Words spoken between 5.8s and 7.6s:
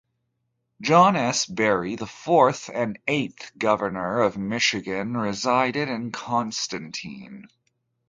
in Constantine.